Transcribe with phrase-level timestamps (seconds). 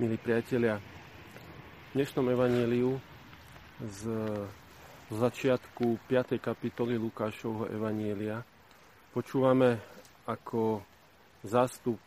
[0.00, 0.80] milí priatelia.
[1.92, 2.96] V dnešnom evaníliu
[3.84, 4.08] z
[5.12, 6.40] začiatku 5.
[6.40, 8.40] kapitoly Lukášovho evanília
[9.12, 9.76] počúvame,
[10.24, 10.80] ako
[11.44, 12.00] zástup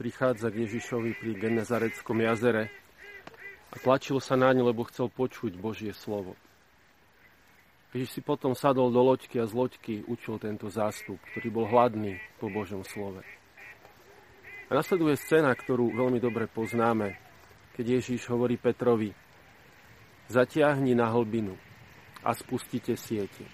[0.00, 2.72] prichádza k Ježišovi pri Genezareckom jazere
[3.68, 6.40] a tlačil sa na ne, lebo chcel počuť Božie slovo.
[7.92, 12.16] Ježiš si potom sadol do loďky a z loďky učil tento zástup, ktorý bol hladný
[12.40, 13.20] po Božom slove.
[14.66, 17.25] A nasleduje scéna, ktorú veľmi dobre poznáme,
[17.76, 19.12] keď Ježíš hovorí Petrovi,
[20.32, 21.54] zatiahni na hlbinu
[22.24, 23.44] a spustite siete.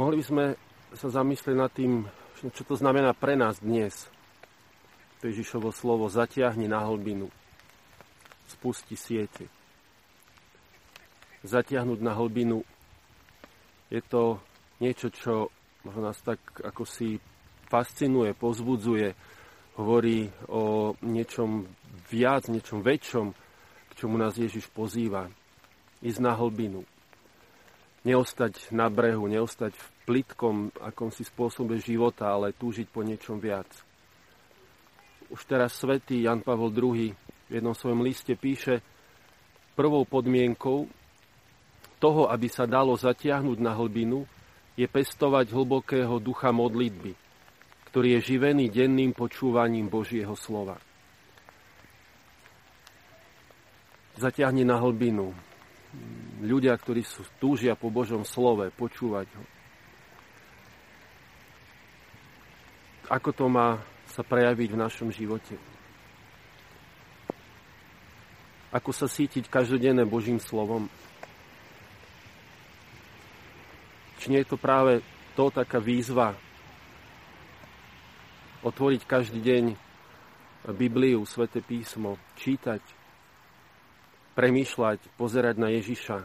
[0.00, 0.44] Mohli by sme
[0.96, 2.08] sa zamyslieť nad tým,
[2.40, 4.08] čo to znamená pre nás dnes.
[5.20, 7.28] To Ježišovo slovo, zatiahni na hlbinu,
[8.48, 9.52] spusti siete.
[11.44, 12.64] Zatiahnuť na hlbinu
[13.92, 14.40] je to
[14.80, 15.52] niečo, čo
[15.84, 17.20] nás tak ako si
[17.68, 19.12] fascinuje, pozbudzuje,
[19.80, 21.64] hovorí o niečom
[22.12, 23.32] viac, niečom väčšom,
[23.88, 25.32] k čomu nás Ježiš pozýva.
[26.04, 26.84] Ísť na hlbinu.
[28.04, 33.68] Neostať na brehu, neostať v plitkom akomsi spôsobe života, ale túžiť po niečom viac.
[35.32, 38.84] Už teraz svätý Jan Pavol II v jednom svojom liste píše,
[39.76, 40.88] prvou podmienkou
[42.00, 44.24] toho, aby sa dalo zatiahnuť na hlbinu,
[44.74, 47.12] je pestovať hlbokého ducha modlitby,
[47.90, 50.78] ktorý je živený denným počúvaním Božieho slova.
[54.14, 55.34] Zatiahni na hlbinu.
[56.38, 59.44] Ľudia, ktorí sú túžia po Božom slove, počúvať ho.
[63.10, 65.58] Ako to má sa prejaviť v našom živote?
[68.70, 70.86] Ako sa sítiť každodenne Božím slovom?
[74.22, 75.02] Či nie je to práve
[75.34, 76.38] to taká výzva,
[78.60, 79.64] otvoriť každý deň
[80.76, 82.84] Bibliu, Svete písmo, čítať,
[84.36, 86.18] premýšľať, pozerať na Ježiša,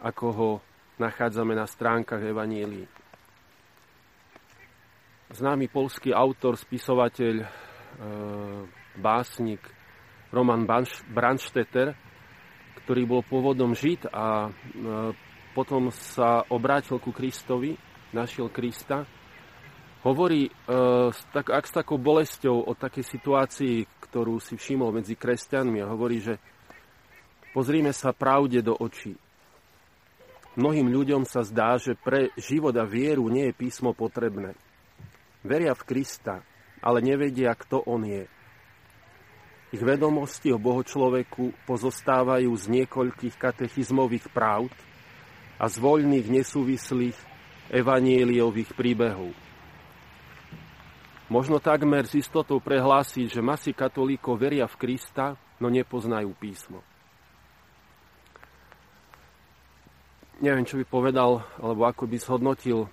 [0.00, 0.50] ako ho
[0.96, 2.88] nachádzame na stránkach Evanielii.
[5.34, 7.46] Známy polský autor, spisovateľ, e,
[8.96, 9.60] básnik
[10.30, 10.64] Roman
[11.10, 11.92] Brandstetter,
[12.84, 14.50] ktorý bol pôvodom Žid a e,
[15.52, 17.74] potom sa obrátil ku Kristovi,
[18.14, 19.04] našiel Krista,
[20.04, 20.50] hovorí e,
[21.32, 26.20] tak, ak s takou bolesťou o takej situácii, ktorú si všimol medzi kresťanmi a hovorí,
[26.20, 26.36] že
[27.56, 29.16] pozrime sa pravde do očí.
[30.54, 34.54] Mnohým ľuďom sa zdá, že pre život a vieru nie je písmo potrebné.
[35.42, 36.46] Veria v Krista,
[36.78, 38.30] ale nevedia, kto On je.
[39.74, 44.70] Ich vedomosti o Bohočloveku pozostávajú z niekoľkých katechizmových pravd
[45.58, 47.18] a z voľných nesúvislých
[47.74, 49.34] evanieliových príbehov.
[51.32, 56.84] Možno takmer s istotou prehlásiť, že masy katolíkov veria v Krista, no nepoznajú písmo.
[60.44, 62.88] Neviem, čo by povedal, alebo ako by zhodnotil uh,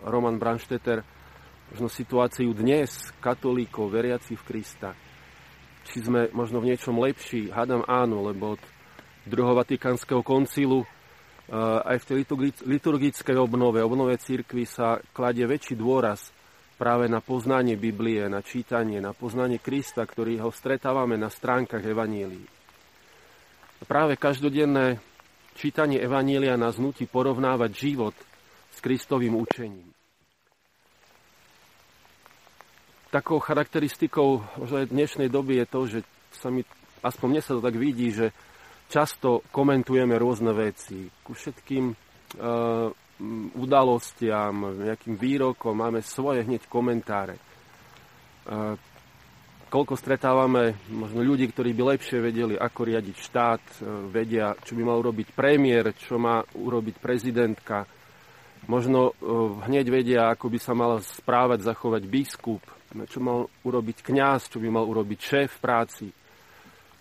[0.00, 1.04] Roman Branšteter
[1.68, 4.96] možno situáciu dnes katolíkov veriaci v Krista.
[5.84, 8.62] Či sme možno v niečom lepší, hádam áno, lebo od
[9.28, 12.16] druhého Vatikánskeho koncilu uh, aj v tej
[12.64, 16.32] liturgickej obnove, obnove církvy sa kladie väčší dôraz
[16.78, 22.46] práve na poznanie Biblie, na čítanie, na poznanie Krista, ktorý ho stretávame na stránkach Evanílií.
[23.84, 25.02] Práve každodenné
[25.58, 28.14] čítanie Evanília nás nutí porovnávať život
[28.70, 29.90] s Kristovým učením.
[33.10, 35.98] Takou charakteristikou možno aj dnešnej doby je to, že
[36.30, 36.62] sa mi,
[37.02, 38.30] aspoň mne sa to tak vidí, že
[38.86, 41.08] často komentujeme rôzne veci.
[41.24, 41.94] Ku všetkým e,
[43.58, 47.36] udalostiam, nejakým výrokom, máme svoje hneď komentáre.
[49.68, 54.80] Koľko stretávame možno ľudí, ktorí by lepšie vedeli, ako riadiť štát, e, vedia, čo by
[54.80, 57.84] mal urobiť premiér, čo má urobiť prezidentka.
[58.64, 59.28] Možno e,
[59.68, 62.64] hneď vedia, ako by sa mal správať, zachovať biskup,
[63.12, 66.06] čo mal urobiť kňaz, čo by mal urobiť šéf v práci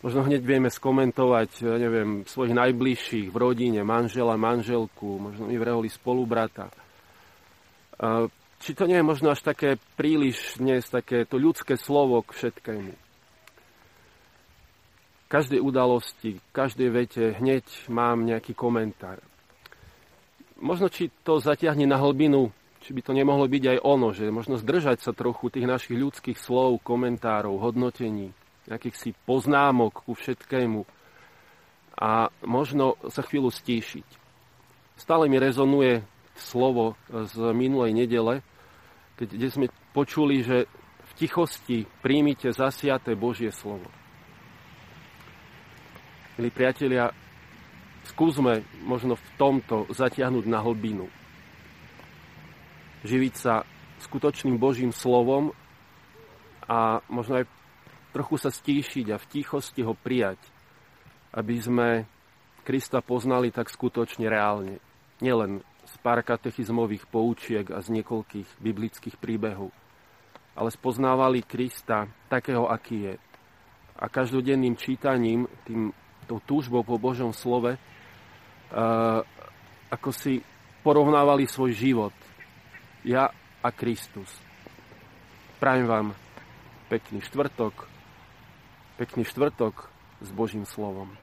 [0.02, 6.70] možno hneď vieme skomentovať, neviem, svojich najbližších v rodine, manžela, manželku, možno mi vreholi spolubrata.
[8.58, 12.94] Či to nie je možno až také príliš dnes, také to ľudské slovo k všetkému.
[15.28, 19.20] Každej udalosti, každej vete hneď mám nejaký komentár.
[20.58, 22.50] Možno či to zatiahne na hlbinu,
[22.82, 26.40] či by to nemohlo byť aj ono, že možno zdržať sa trochu tých našich ľudských
[26.40, 28.32] slov, komentárov, hodnotení,
[28.94, 30.84] si poznámok ku všetkému
[31.98, 34.08] a možno sa chvíľu stíšiť.
[35.00, 36.04] Stále mi rezonuje
[36.38, 38.46] slovo z minulej nedele,
[39.18, 40.70] keď, kde sme počuli, že
[41.18, 43.90] tichosti príjmite zasiaté Božie slovo.
[46.38, 47.10] Milí priatelia,
[48.06, 51.10] skúsme možno v tomto zatiahnuť na hlbinu.
[53.02, 53.66] Živiť sa
[54.06, 55.58] skutočným Božím slovom
[56.70, 57.50] a možno aj
[58.12, 60.40] trochu sa stíšiť a v tichosti ho prijať,
[61.36, 61.90] aby sme
[62.68, 64.84] Krista poznali tak skutočne reálne.
[65.24, 69.72] Nielen z pár katechizmových poučiek a z niekoľkých biblických príbehov,
[70.52, 73.16] ale spoznávali Krista takého, aký je.
[73.98, 75.96] A každodenným čítaním, tým,
[76.28, 79.24] tou túžbou po Božom slove, uh,
[79.88, 80.44] ako si
[80.84, 82.16] porovnávali svoj život.
[83.08, 83.32] Ja
[83.64, 84.28] a Kristus.
[85.58, 86.08] Prajem vám
[86.92, 87.97] pekný štvrtok,
[88.98, 89.94] pekný štvrtok
[90.26, 91.14] s Božím slovom.